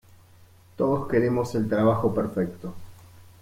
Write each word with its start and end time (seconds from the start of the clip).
Todos 0.77 1.07
queremos 1.07 1.53
el 1.53 1.69
trabajo 1.69 2.11
perfecto. 2.11 2.73